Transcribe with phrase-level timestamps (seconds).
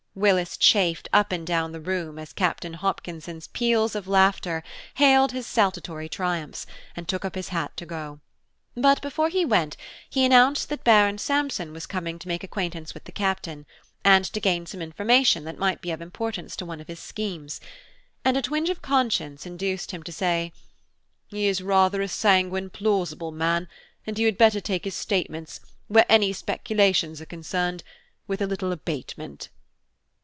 [0.13, 4.61] Willis chafed up and down the room as Captain Hopkinson's peals of laughter
[4.95, 8.19] hailed his saltatory triumphs, and took up his hat to go.
[8.75, 9.77] But before he went,
[10.09, 13.65] he announced that Baron Sampson was coming to make acquaintance with the Captain,
[14.03, 17.61] and to gain some information that might be of importance to one of his schemes;
[18.25, 20.51] and a twinge of conscience induced him to add,
[21.27, 23.69] "He is rather a sanguine plausible man,
[24.05, 27.81] and you had better take his statements, where any speculations are concerned,
[28.27, 29.47] with a little abatement."